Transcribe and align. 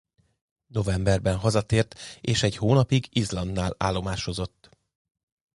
Novemberben 0.67 1.37
hazatért 1.37 1.95
és 2.21 2.43
egy 2.43 2.55
hónapig 2.55 3.07
Izlandnál 3.11 3.75
állomásozott. 3.77 4.77